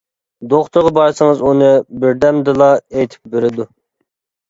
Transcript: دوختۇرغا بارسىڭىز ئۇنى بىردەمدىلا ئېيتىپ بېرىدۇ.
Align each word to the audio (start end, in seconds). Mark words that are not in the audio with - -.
دوختۇرغا 0.53 0.91
بارسىڭىز 0.99 1.45
ئۇنى 1.51 1.69
بىردەمدىلا 2.01 2.73
ئېيتىپ 2.83 3.35
بېرىدۇ. 3.37 3.73